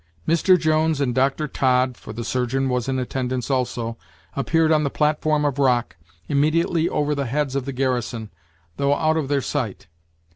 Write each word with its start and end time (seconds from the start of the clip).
Mr. 0.27 0.59
Jones 0.59 0.99
and 0.99 1.13
Dr. 1.13 1.47
Todd 1.47 1.95
for 1.95 2.11
the 2.11 2.23
surgeon 2.23 2.69
was 2.69 2.87
in 2.89 2.97
attendance 2.97 3.51
also 3.51 3.97
appeared 4.35 4.71
on 4.71 4.83
the 4.83 4.89
platform 4.89 5.45
of 5.45 5.59
rock, 5.59 5.95
immediately 6.27 6.89
over 6.89 7.13
the 7.13 7.27
heads 7.27 7.55
of 7.55 7.65
the 7.65 7.71
garrison, 7.71 8.31
though 8.77 8.95
out 8.95 9.15
of 9.15 9.27
their 9.27 9.41
sight. 9.41 9.85